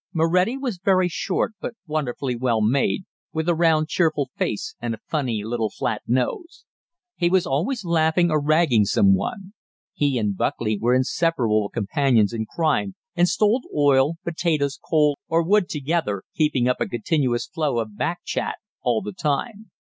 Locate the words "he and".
9.93-10.35